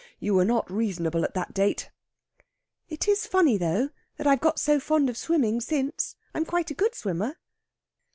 [0.19, 1.91] You were not reasonable at that date."
[2.89, 6.15] "It is funny, though, that I have got so fond of swimming since.
[6.33, 7.37] I'm quite a good swimmer."